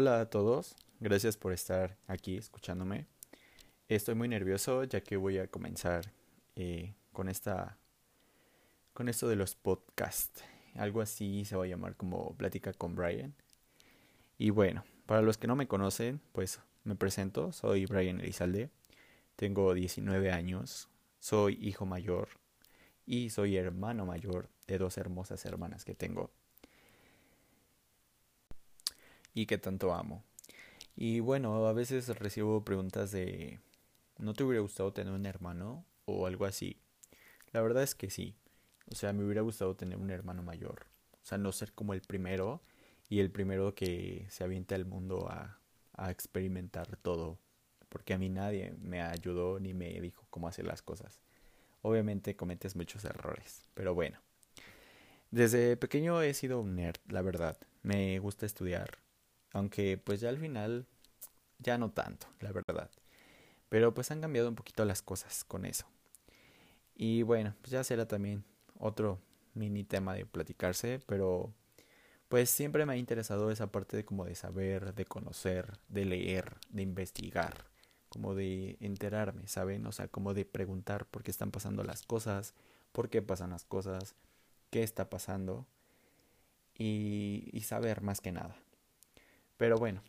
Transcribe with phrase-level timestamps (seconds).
[0.00, 3.08] Hola a todos, gracias por estar aquí escuchándome.
[3.88, 6.12] Estoy muy nervioso ya que voy a comenzar
[6.54, 7.78] eh, con esta,
[8.92, 10.44] con esto de los podcasts.
[10.76, 13.34] Algo así se va a llamar como Plática con Brian.
[14.38, 18.70] Y bueno, para los que no me conocen, pues me presento, soy Brian Elizalde,
[19.34, 20.88] tengo 19 años,
[21.18, 22.28] soy hijo mayor
[23.04, 26.30] y soy hermano mayor de dos hermosas hermanas que tengo
[29.40, 30.24] y que tanto amo.
[30.96, 33.60] Y bueno, a veces recibo preguntas de
[34.18, 35.84] ¿no te hubiera gustado tener un hermano?
[36.08, 36.80] o algo así.
[37.52, 38.34] La verdad es que sí.
[38.90, 40.86] O sea, me hubiera gustado tener un hermano mayor.
[41.22, 42.62] O sea, no ser como el primero
[43.08, 45.60] y el primero que se avienta al mundo a,
[45.92, 47.38] a experimentar todo.
[47.90, 51.20] Porque a mí nadie me ayudó ni me dijo cómo hacer las cosas.
[51.82, 54.18] Obviamente cometes muchos errores, pero bueno.
[55.30, 57.58] Desde pequeño he sido un nerd, la verdad.
[57.82, 58.98] Me gusta estudiar,
[59.58, 60.86] aunque pues ya al final
[61.58, 62.90] ya no tanto, la verdad.
[63.68, 65.86] Pero pues han cambiado un poquito las cosas con eso.
[66.94, 68.44] Y bueno, pues ya será también
[68.78, 69.20] otro
[69.54, 71.52] mini tema de platicarse, pero
[72.28, 76.56] pues siempre me ha interesado esa parte de como de saber, de conocer, de leer,
[76.70, 77.64] de investigar,
[78.08, 79.86] como de enterarme, ¿saben?
[79.86, 82.54] O sea, como de preguntar por qué están pasando las cosas,
[82.92, 84.14] por qué pasan las cosas,
[84.70, 85.66] qué está pasando
[86.74, 88.56] y, y saber más que nada.
[89.58, 90.00] Pero bueno,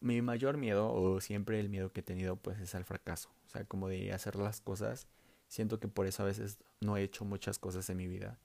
[0.00, 3.30] mi mayor miedo, o siempre el miedo que he tenido, pues es al fracaso.
[3.46, 5.08] O sea, como de hacer las cosas.
[5.48, 8.38] Siento que por eso a veces no he hecho muchas cosas en mi vida.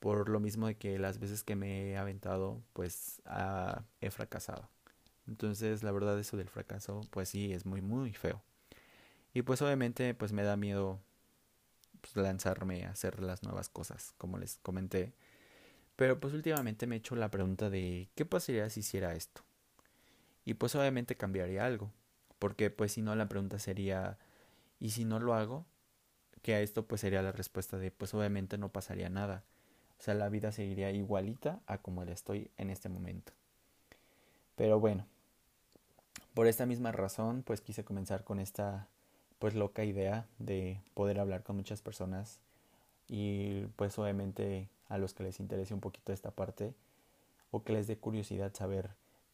[0.00, 3.20] Por lo mismo de que las veces que me he aventado, pues
[4.00, 4.68] he fracasado.
[5.28, 8.42] Entonces, la verdad, eso del fracaso, pues sí, es muy, muy feo.
[9.34, 10.98] Y pues obviamente, pues me da miedo
[12.00, 15.12] pues, lanzarme a hacer las nuevas cosas, como les comenté.
[15.96, 19.42] Pero pues últimamente me he hecho la pregunta de, ¿qué pasaría si hiciera esto?
[20.44, 21.90] Y pues obviamente cambiaría algo.
[22.38, 24.18] Porque pues si no la pregunta sería,
[24.78, 25.66] ¿y si no lo hago?
[26.42, 29.44] Que a esto pues sería la respuesta de, pues obviamente no pasaría nada.
[29.98, 33.32] O sea, la vida seguiría igualita a como la estoy en este momento.
[34.56, 35.06] Pero bueno,
[36.34, 38.88] por esta misma razón pues quise comenzar con esta
[39.38, 42.40] pues loca idea de poder hablar con muchas personas
[43.08, 46.74] y pues obviamente a los que les interese un poquito esta parte
[47.50, 48.90] o que les dé curiosidad saber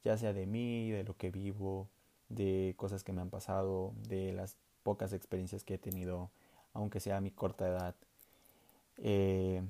[0.07, 1.89] ya sea de mí, de lo que vivo,
[2.29, 6.31] de cosas que me han pasado, de las pocas experiencias que he tenido,
[6.73, 7.97] aunque sea a mi corta edad.
[8.99, 9.63] Eh,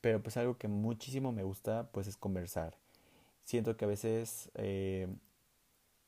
[0.00, 2.76] pero pues algo que muchísimo me gusta pues es conversar.
[3.44, 5.06] Siento que a veces eh,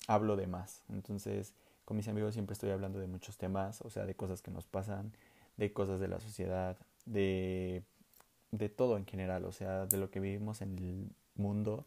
[0.09, 0.83] hablo de más.
[0.89, 4.51] Entonces con mis amigos siempre estoy hablando de muchos temas, o sea, de cosas que
[4.51, 5.13] nos pasan,
[5.57, 7.85] de cosas de la sociedad, de,
[8.51, 11.87] de todo en general, o sea, de lo que vivimos en el mundo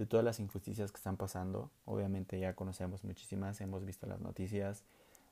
[0.00, 1.70] de todas las injusticias que están pasando.
[1.84, 4.82] Obviamente ya conocemos muchísimas, hemos visto las noticias,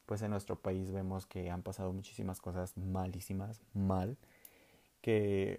[0.04, 4.18] pues en nuestro país vemos que han pasado muchísimas cosas malísimas, mal,
[5.00, 5.58] que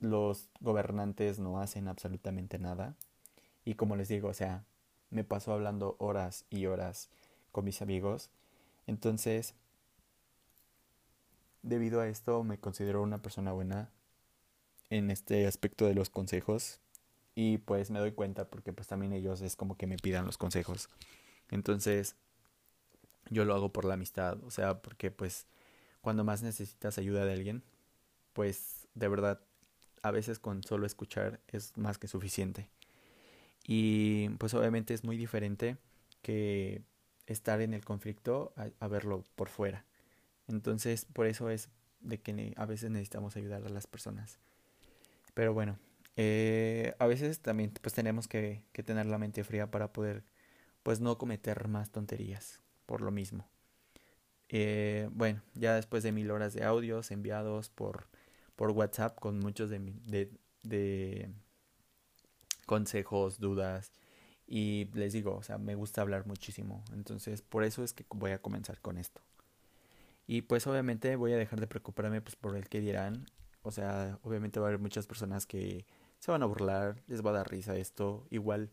[0.00, 2.96] los gobernantes no hacen absolutamente nada.
[3.64, 4.64] Y como les digo, o sea,
[5.10, 7.10] me paso hablando horas y horas
[7.52, 8.30] con mis amigos.
[8.88, 9.54] Entonces,
[11.62, 13.88] debido a esto, me considero una persona buena
[14.90, 16.80] en este aspecto de los consejos
[17.36, 20.38] y pues me doy cuenta porque pues también ellos es como que me pidan los
[20.38, 20.88] consejos.
[21.50, 22.16] Entonces
[23.28, 25.46] yo lo hago por la amistad, o sea, porque pues
[26.00, 27.62] cuando más necesitas ayuda de alguien,
[28.32, 29.40] pues de verdad
[30.02, 32.70] a veces con solo escuchar es más que suficiente.
[33.66, 35.76] Y pues obviamente es muy diferente
[36.22, 36.82] que
[37.26, 39.84] estar en el conflicto a, a verlo por fuera.
[40.48, 41.68] Entonces por eso es
[42.00, 44.38] de que a veces necesitamos ayudar a las personas.
[45.34, 45.76] Pero bueno,
[46.16, 50.24] eh, a veces también pues tenemos que, que, tener la mente fría para poder
[50.82, 53.48] pues no cometer más tonterías por lo mismo.
[54.48, 58.08] Eh, bueno, ya después de mil horas de audios enviados por,
[58.54, 60.30] por WhatsApp con muchos de, de,
[60.62, 61.30] de
[62.66, 63.92] consejos, dudas
[64.46, 66.84] y les digo, o sea, me gusta hablar muchísimo.
[66.92, 69.20] Entonces, por eso es que voy a comenzar con esto.
[70.26, 73.26] Y pues obviamente voy a dejar de preocuparme pues por el que dirán.
[73.62, 75.86] O sea, obviamente va a haber muchas personas que
[76.18, 78.26] se van a burlar, les va a dar risa esto.
[78.30, 78.70] Igual,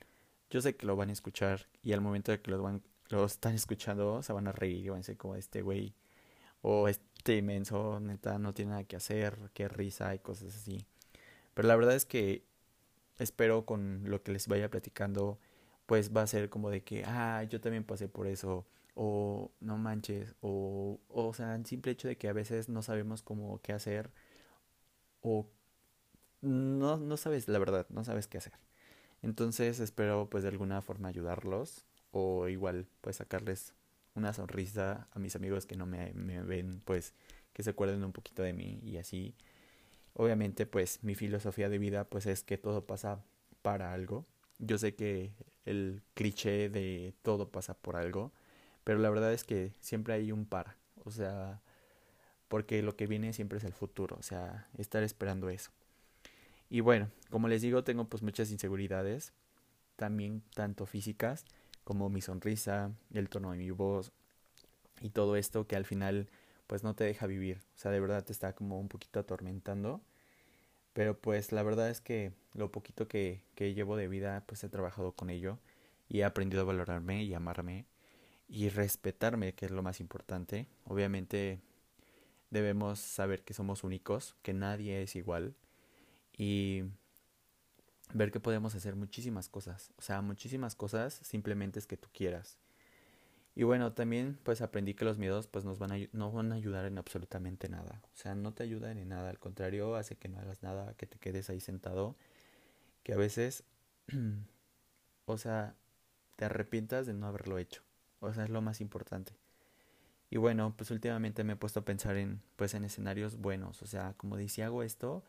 [0.49, 3.25] yo sé que lo van a escuchar y al momento de que los, van, lo
[3.25, 5.95] están escuchando, se van a reír y van a decir como este güey
[6.61, 10.85] o este inmenso, neta, no tiene nada que hacer, qué risa y cosas así.
[11.53, 12.45] Pero la verdad es que
[13.19, 15.39] espero con lo que les vaya platicando,
[15.85, 19.77] pues va a ser como de que, ah, yo también pasé por eso, o no
[19.77, 23.73] manches, o, o sea, el simple hecho de que a veces no sabemos cómo qué
[23.73, 24.11] hacer,
[25.21, 25.47] o
[26.43, 28.53] no, no sabes la verdad, no sabes qué hacer.
[29.21, 33.73] Entonces espero pues de alguna forma ayudarlos o igual pues sacarles
[34.15, 37.13] una sonrisa a mis amigos que no me, ven pues
[37.53, 39.35] que se acuerden un poquito de mí y así.
[40.13, 43.23] Obviamente pues mi filosofía de vida pues es que todo pasa
[43.61, 44.25] para algo.
[44.59, 45.31] Yo sé que
[45.65, 48.33] el cliché de todo pasa por algo,
[48.83, 50.77] pero la verdad es que siempre hay un para.
[51.05, 51.61] O sea,
[52.49, 55.71] porque lo que viene siempre es el futuro, o sea, estar esperando eso.
[56.73, 59.31] Y bueno, como les digo, tengo pues muchas inseguridades,
[59.95, 61.45] también tanto físicas
[61.83, 64.11] como mi sonrisa, el tono de mi voz
[64.99, 66.31] y todo esto que al final
[66.65, 70.01] pues no te deja vivir, o sea, de verdad te está como un poquito atormentando.
[70.93, 74.69] Pero pues la verdad es que lo poquito que, que llevo de vida pues he
[74.69, 75.59] trabajado con ello
[76.09, 77.85] y he aprendido a valorarme y amarme
[78.47, 80.67] y respetarme, que es lo más importante.
[80.85, 81.59] Obviamente
[82.49, 85.53] debemos saber que somos únicos, que nadie es igual
[86.37, 86.83] y
[88.13, 92.57] ver que podemos hacer muchísimas cosas, o sea, muchísimas cosas simplemente es que tú quieras.
[93.55, 96.55] Y bueno, también pues aprendí que los miedos pues nos van a, no van a
[96.55, 98.01] ayudar en absolutamente nada.
[98.13, 101.05] O sea, no te ayudan en nada, al contrario, hace que no hagas nada, que
[101.05, 102.15] te quedes ahí sentado,
[103.03, 103.63] que a veces,
[105.25, 105.75] o sea,
[106.35, 107.83] te arrepientas de no haberlo hecho.
[108.21, 109.33] O sea, es lo más importante.
[110.29, 113.83] Y bueno, pues últimamente me he puesto a pensar en, pues en escenarios buenos.
[113.83, 115.23] O sea, como dice, hago esto,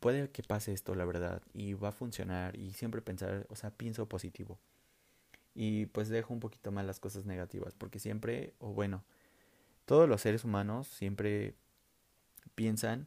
[0.00, 2.56] puede que pase esto, la verdad, y va a funcionar.
[2.56, 4.58] Y siempre pensar, o sea, pienso positivo.
[5.54, 9.04] Y pues dejo un poquito más las cosas negativas, porque siempre, o bueno,
[9.86, 11.54] todos los seres humanos siempre
[12.54, 13.06] piensan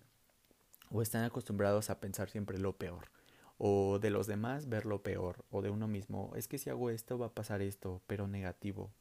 [0.91, 3.09] o están acostumbrados a pensar siempre lo peor
[3.57, 6.89] o de los demás ver lo peor o de uno mismo es que si hago
[6.89, 8.91] esto va a pasar esto pero negativo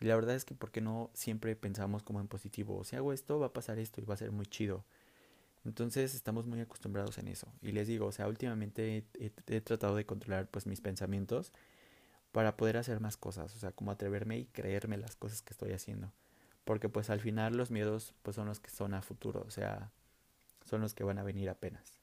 [0.00, 2.84] y la verdad es que, ¿por qué no siempre pensamos como en positivo?
[2.84, 4.84] Si hago esto, va a pasar esto y va a ser muy chido.
[5.66, 7.48] Entonces estamos muy acostumbrados en eso.
[7.60, 11.52] Y les digo, o sea, últimamente he, tratado de controlar pues mis pensamientos
[12.30, 13.54] para poder hacer más cosas.
[13.56, 16.12] O sea, como atreverme y creerme las cosas que estoy haciendo.
[16.64, 19.44] Porque pues al final los miedos pues son los que son a futuro.
[19.44, 19.90] O sea,
[20.64, 21.98] son los que van a venir apenas.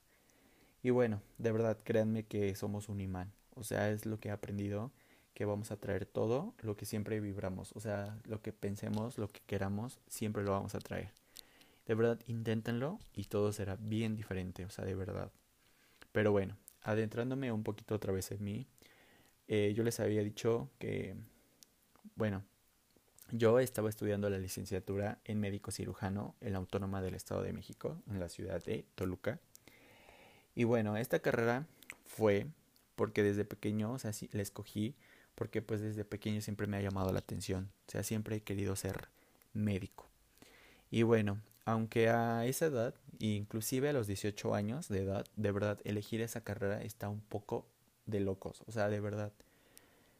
[0.81, 3.31] Y bueno, de verdad, créanme que somos un imán.
[3.55, 4.91] O sea, es lo que he aprendido
[5.33, 7.71] que vamos a traer todo lo que siempre vibramos.
[7.75, 11.22] O sea, lo que pensemos, lo que queramos, siempre lo vamos a traer.
[11.85, 14.65] De verdad, inténtenlo y todo será bien diferente.
[14.65, 15.31] O sea, de verdad.
[16.11, 18.67] Pero bueno, adentrándome un poquito otra vez en mí,
[19.47, 21.15] eh, yo les había dicho que,
[22.15, 22.43] bueno,
[23.31, 28.01] yo estaba estudiando la licenciatura en médico cirujano en la Autónoma del Estado de México,
[28.09, 29.39] en la ciudad de Toluca.
[30.55, 31.65] Y bueno, esta carrera
[32.05, 32.47] fue
[32.95, 34.95] porque desde pequeño, o sea, sí, la escogí
[35.35, 38.75] porque pues desde pequeño siempre me ha llamado la atención, o sea, siempre he querido
[38.75, 39.07] ser
[39.53, 40.07] médico.
[40.91, 45.79] Y bueno, aunque a esa edad, inclusive a los 18 años de edad, de verdad,
[45.83, 47.67] elegir esa carrera está un poco
[48.05, 49.31] de locos, o sea, de verdad,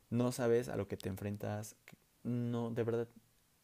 [0.09, 1.75] no sabes a lo que te enfrentas,
[2.23, 3.07] no, de verdad,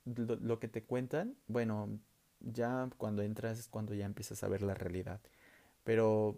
[0.05, 1.99] lo, lo que te cuentan, bueno,
[2.41, 5.21] ya cuando entras es cuando ya empiezas a ver la realidad,
[5.83, 6.37] pero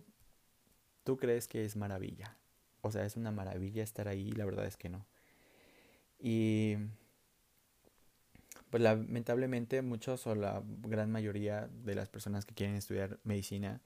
[1.03, 2.37] tú crees que es maravilla,
[2.81, 5.05] o sea, es una maravilla estar ahí, la verdad es que no.
[6.19, 6.75] Y
[8.71, 13.81] pues lamentablemente muchos o la gran mayoría de las personas que quieren estudiar medicina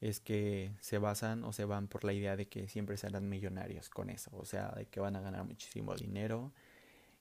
[0.00, 3.88] es que se basan o se van por la idea de que siempre serán millonarios
[3.88, 6.52] con eso, o sea, de que van a ganar muchísimo dinero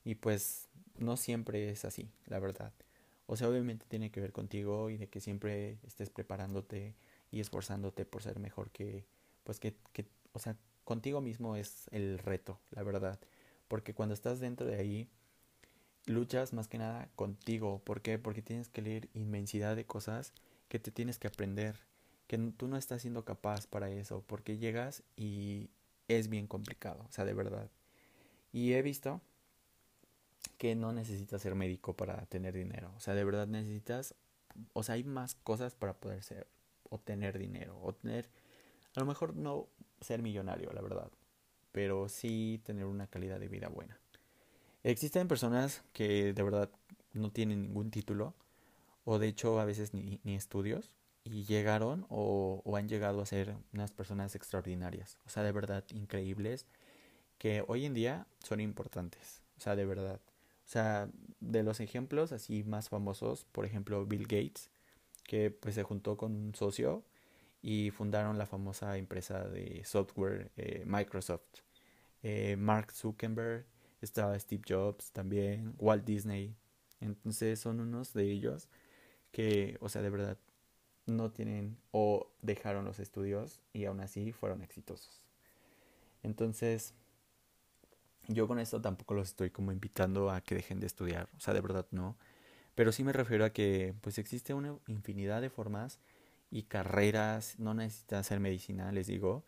[0.04, 0.68] y pues
[0.98, 2.74] no siempre es así, la verdad.
[3.28, 6.96] O sea, obviamente tiene que ver contigo y de que siempre estés preparándote
[7.32, 9.06] y esforzándote por ser mejor que,
[9.44, 13.20] pues que, que o sea, contigo mismo es el reto, la verdad.
[13.68, 15.10] Porque cuando estás dentro de ahí,
[16.06, 17.80] luchas más que nada contigo.
[17.84, 18.20] ¿Por qué?
[18.20, 20.34] Porque tienes que leer inmensidad de cosas
[20.68, 21.76] que te tienes que aprender,
[22.28, 25.70] que tú no estás siendo capaz para eso, porque llegas y
[26.08, 27.70] es bien complicado, o sea, de verdad.
[28.52, 29.22] Y he visto
[30.58, 34.16] que no necesitas ser médico para tener dinero, o sea, de verdad necesitas,
[34.74, 36.48] o sea, hay más cosas para poder ser,
[36.90, 38.30] o tener dinero, o tener,
[38.96, 39.68] a lo mejor no
[40.02, 41.12] ser millonario, la verdad,
[41.72, 44.00] pero sí tener una calidad de vida buena.
[44.84, 46.70] Existen personas que de verdad
[47.14, 48.36] no tienen ningún título,
[49.06, 50.92] o de hecho a veces ni, estudios,
[51.24, 55.86] y llegaron o, o, han llegado a ser unas personas extraordinarias, o sea, de verdad
[55.94, 56.66] increíbles,
[57.38, 60.20] que hoy en día son importantes, o sea, de verdad.
[60.66, 61.10] O sea,
[61.40, 64.70] de los ejemplos así más famosos, por ejemplo, Bill Gates,
[65.24, 67.04] que pues se juntó con un socio
[67.62, 71.62] y fundaron la famosa empresa de software eh, Microsoft.
[72.24, 73.66] Eh, Mark Zuckerberg,
[74.06, 76.56] estaba Steve Jobs también, Walt Disney.
[77.00, 78.70] Entonces son unos de ellos
[79.32, 80.38] que, o sea, de verdad
[81.06, 85.26] no tienen o dejaron los estudios y aún así fueron exitosos.
[86.22, 86.94] Entonces,
[88.28, 91.54] yo con esto tampoco los estoy como invitando a que dejen de estudiar, o sea,
[91.54, 92.18] de verdad no.
[92.76, 96.00] Pero sí me refiero a que pues existe una infinidad de formas
[96.50, 99.44] y carreras, no necesitas hacer medicina, les digo,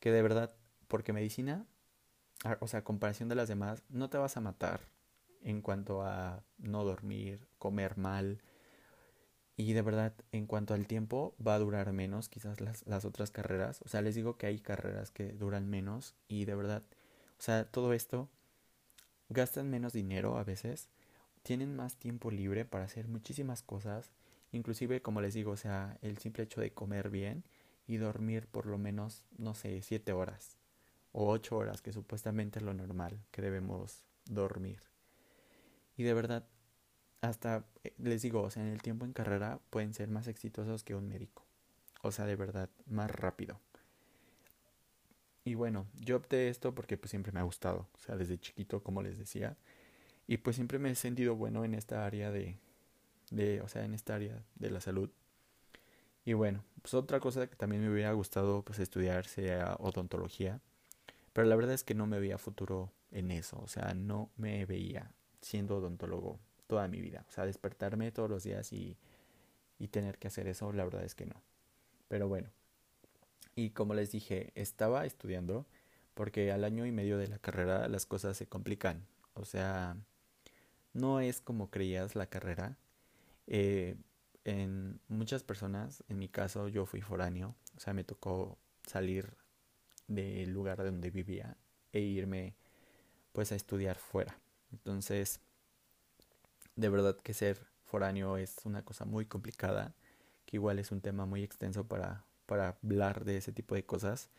[0.00, 0.54] que de verdad,
[0.88, 1.66] porque medicina,
[2.60, 4.80] o sea, comparación de las demás, no te vas a matar
[5.42, 8.42] en cuanto a no dormir, comer mal,
[9.56, 13.32] y de verdad, en cuanto al tiempo, va a durar menos quizás las, las otras
[13.32, 13.82] carreras.
[13.84, 16.84] O sea, les digo que hay carreras que duran menos y de verdad,
[17.38, 18.28] o sea, todo esto,
[19.28, 20.88] gastan menos dinero a veces,
[21.42, 24.12] tienen más tiempo libre para hacer muchísimas cosas,
[24.52, 27.42] inclusive como les digo, o sea, el simple hecho de comer bien
[27.88, 30.58] y dormir por lo menos, no sé, siete horas
[31.12, 34.82] o ocho horas, que supuestamente es lo normal que debemos dormir.
[35.96, 36.46] Y de verdad,
[37.20, 40.84] hasta eh, les digo, o sea, en el tiempo en carrera pueden ser más exitosos
[40.84, 41.44] que un médico.
[42.02, 43.60] O sea, de verdad, más rápido.
[45.44, 48.82] Y bueno, yo opté esto porque pues siempre me ha gustado, o sea, desde chiquito,
[48.82, 49.56] como les decía,
[50.26, 52.58] y pues siempre me he sentido bueno en esta área de,
[53.30, 55.10] de o sea, en esta área de la salud.
[56.24, 60.60] Y bueno, pues otra cosa que también me hubiera gustado pues estudiar sería odontología,
[61.38, 64.66] pero la verdad es que no me veía futuro en eso, o sea, no me
[64.66, 67.24] veía siendo odontólogo toda mi vida.
[67.28, 68.98] O sea, despertarme todos los días y,
[69.78, 71.40] y tener que hacer eso, la verdad es que no.
[72.08, 72.48] Pero bueno.
[73.54, 75.64] Y como les dije, estaba estudiando
[76.14, 79.06] porque al año y medio de la carrera las cosas se complican.
[79.34, 79.96] O sea,
[80.92, 82.76] no es como creías la carrera.
[83.46, 83.94] Eh,
[84.42, 89.36] en muchas personas, en mi caso yo fui foráneo, o sea, me tocó salir
[90.08, 91.56] del lugar donde vivía
[91.92, 92.54] e irme
[93.32, 94.38] pues a estudiar fuera.
[94.72, 95.40] Entonces,
[96.76, 99.94] de verdad que ser foráneo es una cosa muy complicada,
[100.46, 104.30] que igual es un tema muy extenso para, para hablar de ese tipo de cosas.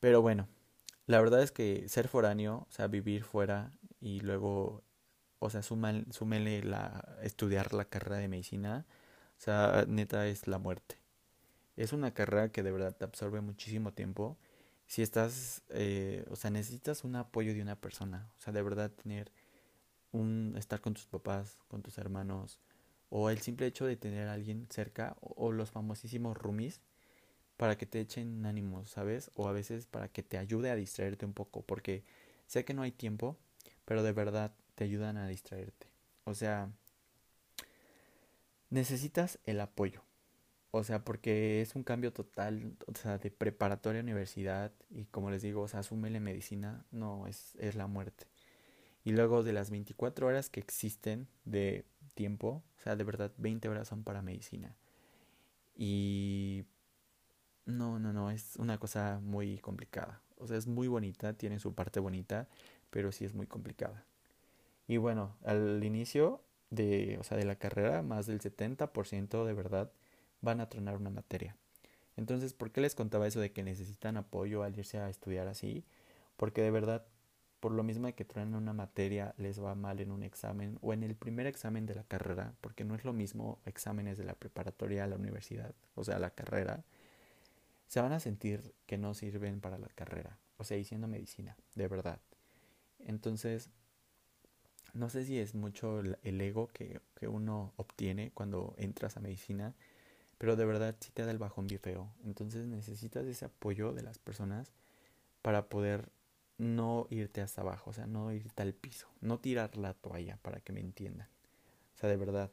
[0.00, 0.48] Pero bueno,
[1.06, 4.82] la verdad es que ser foráneo, o sea, vivir fuera y luego,
[5.38, 8.86] o sea, súmele la, estudiar la carrera de medicina,
[9.38, 10.96] o sea, neta es la muerte.
[11.76, 14.38] Es una carrera que de verdad te absorbe muchísimo tiempo.
[14.86, 18.90] Si estás, eh, o sea, necesitas un apoyo de una persona, o sea, de verdad
[18.90, 19.32] tener
[20.12, 22.60] un estar con tus papás, con tus hermanos,
[23.10, 26.80] o el simple hecho de tener a alguien cerca, o, los famosísimos roomies,
[27.56, 29.30] para que te echen ánimos, ¿sabes?
[29.34, 32.04] O a veces para que te ayude a distraerte un poco, porque
[32.46, 33.36] sé que no hay tiempo,
[33.84, 35.88] pero de verdad te ayudan a distraerte.
[36.24, 36.70] O sea,
[38.70, 40.05] necesitas el apoyo.
[40.70, 45.30] O sea, porque es un cambio total, o sea, de preparatoria a universidad y como
[45.30, 48.26] les digo, o sea, asúmele medicina, no, es, es la muerte.
[49.04, 53.68] Y luego de las 24 horas que existen de tiempo, o sea, de verdad 20
[53.68, 54.76] horas son para medicina.
[55.76, 56.64] Y
[57.66, 60.22] no, no, no, es una cosa muy complicada.
[60.38, 62.48] O sea, es muy bonita, tiene su parte bonita,
[62.90, 64.04] pero sí es muy complicada.
[64.88, 69.92] Y bueno, al inicio de, o sea, de la carrera, más del 70% de verdad
[70.40, 71.56] van a tronar una materia.
[72.16, 75.84] Entonces, ¿por qué les contaba eso de que necesitan apoyo al irse a estudiar así?
[76.36, 77.06] Porque de verdad
[77.60, 81.02] por lo mismo que traen una materia les va mal en un examen o en
[81.02, 85.04] el primer examen de la carrera, porque no es lo mismo exámenes de la preparatoria
[85.04, 86.84] a la universidad, o sea, la carrera,
[87.88, 91.88] se van a sentir que no sirven para la carrera, o sea, diciendo medicina, de
[91.88, 92.20] verdad.
[93.00, 93.70] Entonces,
[94.92, 99.74] no sé si es mucho el ego que, que uno obtiene cuando entras a medicina,
[100.38, 101.80] pero de verdad sí te da el bajón bien.
[102.24, 104.72] Entonces necesitas ese apoyo de las personas
[105.42, 106.10] para poder
[106.58, 110.60] no irte hasta abajo, o sea, no irte al piso, no tirar la toalla para
[110.60, 111.28] que me entiendan.
[111.94, 112.50] O sea, de verdad.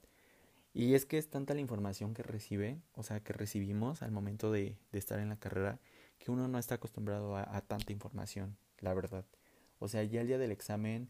[0.74, 4.52] Y es que es tanta la información que recibe, o sea, que recibimos al momento
[4.52, 5.80] de, de estar en la carrera,
[6.20, 9.26] que uno no está acostumbrado a, a, tanta información, la verdad.
[9.80, 11.10] O sea, ya el día del examen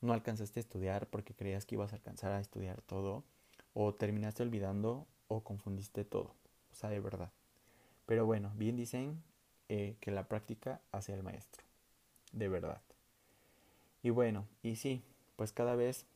[0.00, 3.24] no alcanzaste a estudiar porque creías que ibas a alcanzar a estudiar todo,
[3.74, 6.34] o terminaste olvidando o confundiste todo,
[6.72, 7.30] o sea, de verdad.
[8.06, 9.22] Pero bueno, bien dicen
[9.68, 11.66] eh, que la práctica hace al maestro
[12.36, 12.80] de verdad.
[14.02, 15.02] Y bueno, y sí,
[15.36, 16.06] pues cada vez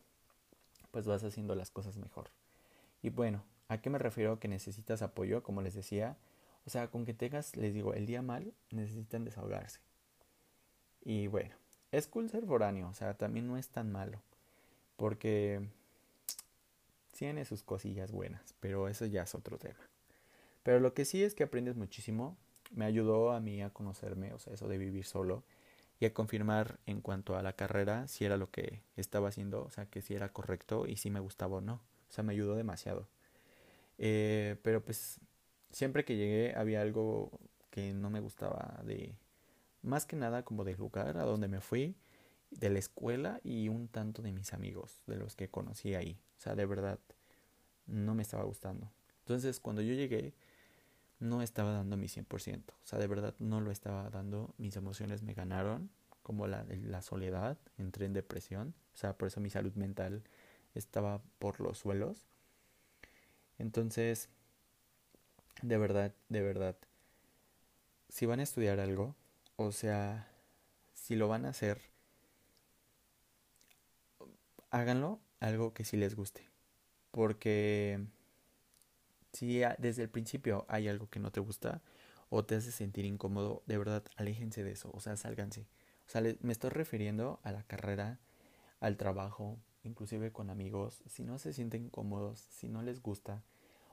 [0.90, 2.30] pues vas haciendo las cosas mejor.
[3.02, 5.42] Y bueno, ¿a qué me refiero que necesitas apoyo?
[5.42, 6.16] Como les decía,
[6.66, 9.80] o sea, con que tengas, les digo, el día mal, necesitan desahogarse.
[11.02, 11.54] Y bueno,
[11.90, 14.20] es cool ser foráneo, o sea, también no es tan malo,
[14.96, 15.66] porque
[17.20, 19.90] tiene sus cosillas buenas, pero eso ya es otro tema.
[20.62, 22.38] Pero lo que sí es que aprendes muchísimo,
[22.70, 25.44] me ayudó a mí a conocerme, o sea, eso de vivir solo,
[25.98, 29.70] y a confirmar en cuanto a la carrera si era lo que estaba haciendo, o
[29.70, 31.82] sea, que si era correcto y si me gustaba o no.
[32.08, 33.06] O sea, me ayudó demasiado.
[33.98, 35.20] Eh, pero pues
[35.70, 39.14] siempre que llegué había algo que no me gustaba de,
[39.82, 41.96] Más que nada como del lugar a donde me fui,
[42.50, 46.18] de la escuela y un tanto de mis amigos, de los que conocí ahí.
[46.40, 46.98] O sea, de verdad,
[47.86, 48.90] no me estaba gustando.
[49.18, 50.32] Entonces, cuando yo llegué,
[51.18, 52.72] no estaba dando mi 100%.
[52.82, 54.54] O sea, de verdad no lo estaba dando.
[54.56, 55.90] Mis emociones me ganaron,
[56.22, 57.58] como la, la soledad.
[57.76, 58.74] Entré en depresión.
[58.94, 60.22] O sea, por eso mi salud mental
[60.74, 62.26] estaba por los suelos.
[63.58, 64.30] Entonces,
[65.60, 66.74] de verdad, de verdad,
[68.08, 69.14] si van a estudiar algo,
[69.56, 70.26] o sea,
[70.94, 71.82] si lo van a hacer,
[74.70, 76.48] háganlo algo que sí les guste.
[77.10, 78.06] Porque
[79.32, 81.82] si desde el principio hay algo que no te gusta
[82.28, 85.66] o te hace sentir incómodo, de verdad, aléjense de eso, o sea, sálganse.
[86.06, 88.18] O sea, me estoy refiriendo a la carrera,
[88.80, 91.02] al trabajo, inclusive con amigos.
[91.06, 93.42] Si no se sienten cómodos, si no les gusta,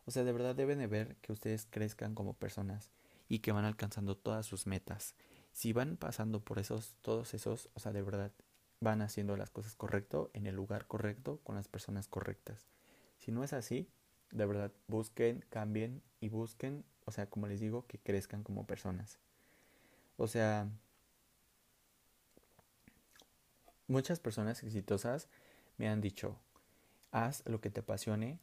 [0.05, 2.91] o sea, de verdad deben de ver que ustedes crezcan como personas
[3.27, 5.15] y que van alcanzando todas sus metas.
[5.51, 8.31] Si van pasando por esos, todos esos, o sea, de verdad
[8.79, 12.67] van haciendo las cosas correcto, en el lugar correcto, con las personas correctas.
[13.17, 13.89] Si no es así,
[14.31, 19.19] de verdad, busquen, cambien y busquen, o sea, como les digo, que crezcan como personas.
[20.17, 20.69] O sea,
[23.87, 25.29] muchas personas exitosas
[25.77, 26.39] me han dicho,
[27.11, 28.39] haz lo que te apasione,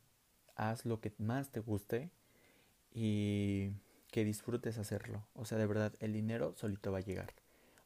[0.56, 2.10] haz lo que más te guste
[2.92, 3.72] y
[4.10, 5.26] que disfrutes hacerlo.
[5.34, 7.34] O sea, de verdad, el dinero solito va a llegar.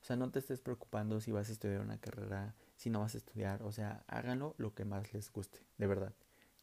[0.00, 3.14] O sea, no te estés preocupando si vas a estudiar una carrera, si no vas
[3.14, 3.62] a estudiar.
[3.62, 6.14] O sea, háganlo lo que más les guste, de verdad.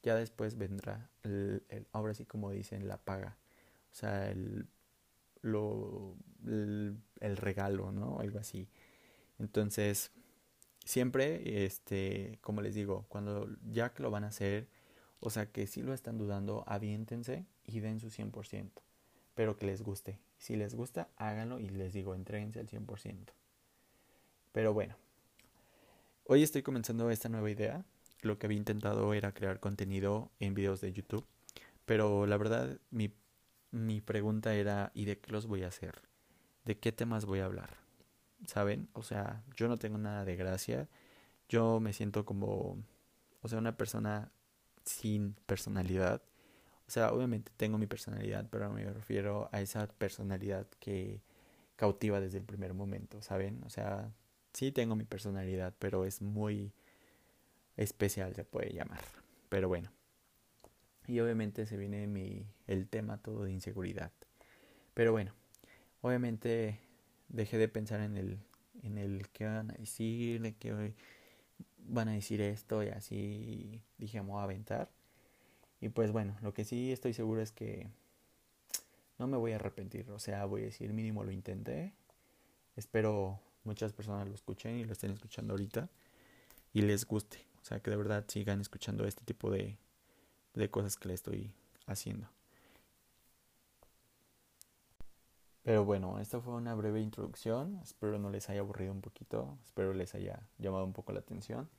[0.04, 3.38] Ya después vendrá, el, ahora sí como dicen, la paga.
[3.92, 4.68] O sea, el,
[5.42, 6.16] lo,
[6.46, 8.20] el, el regalo, ¿no?
[8.20, 8.70] Algo así.
[9.40, 10.12] Entonces,
[10.86, 14.68] siempre, este, como les digo, cuando ya que lo van a hacer,
[15.20, 18.84] o sea, que si lo están dudando, aviéntense y den su 100%,
[19.34, 20.20] pero que les guste.
[20.38, 23.34] Si les gusta, háganlo y les digo, entréguense al 100%.
[24.52, 24.96] Pero bueno,
[26.26, 27.84] hoy estoy comenzando esta nueva idea.
[28.22, 31.26] Lo que había intentado era crear contenido en videos de YouTube,
[31.86, 33.14] pero la verdad mi,
[33.72, 36.02] mi pregunta era, ¿y de qué los voy a hacer?
[36.64, 37.78] ¿De qué temas voy a hablar?
[38.48, 38.90] ¿Saben?
[38.94, 40.88] O sea, yo no tengo nada de gracia.
[41.50, 42.78] Yo me siento como,
[43.42, 44.32] o sea, una persona
[44.84, 46.22] sin personalidad.
[46.88, 51.22] O sea, obviamente tengo mi personalidad, pero me refiero a esa personalidad que
[51.76, 53.62] cautiva desde el primer momento, ¿saben?
[53.66, 54.14] O sea,
[54.54, 56.72] sí tengo mi personalidad, pero es muy
[57.78, 59.02] especial, se puede llamar.
[59.50, 59.92] Pero bueno.
[61.08, 64.12] Y obviamente se viene mi, el tema todo de inseguridad.
[64.94, 65.34] Pero bueno,
[66.02, 66.80] obviamente
[67.30, 68.40] dejé de pensar en el,
[68.84, 70.94] en el qué van a decir, qué
[71.80, 74.90] van a decir esto y así dije, a aventar.
[75.86, 77.88] Y pues bueno, lo que sí estoy seguro es que
[79.20, 81.94] no me voy a arrepentir, o sea, voy a decir mínimo lo intenté.
[82.76, 85.88] Espero muchas personas lo escuchen y lo estén escuchando ahorita
[86.74, 87.46] y les guste.
[87.62, 89.78] O sea, que de verdad sigan escuchando este tipo de,
[90.56, 91.54] de cosas que le estoy
[91.86, 92.28] haciendo.
[95.62, 97.80] Pero bueno, esta fue una breve introducción.
[97.84, 99.56] Espero no les haya aburrido un poquito.
[99.64, 101.70] Espero les haya llamado un poco la atención.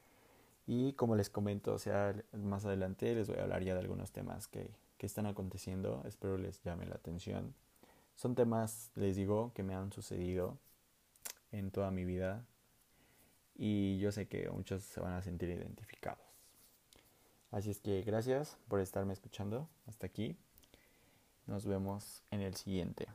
[0.67, 4.11] Y como les comento, o sea, más adelante les voy a hablar ya de algunos
[4.11, 6.03] temas que, que están aconteciendo.
[6.07, 7.55] Espero les llame la atención.
[8.17, 10.59] Son temas, les digo, que me han sucedido
[11.53, 12.45] en toda mi vida.
[13.55, 16.27] Y yo sé que muchos se van a sentir identificados.
[17.51, 20.37] Así es que gracias por estarme escuchando hasta aquí.
[21.47, 23.07] Nos vemos en el siguiente.